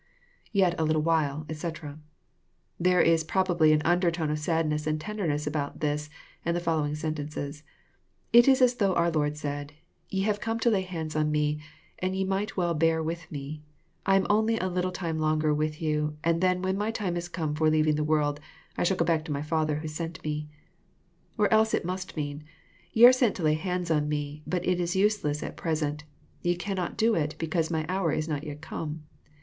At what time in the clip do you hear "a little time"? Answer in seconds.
14.57-15.19